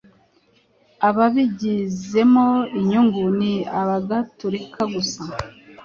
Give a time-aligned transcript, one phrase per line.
[1.07, 2.45] Ababigizemo
[2.79, 5.21] inyungu ni abagatolika gusa.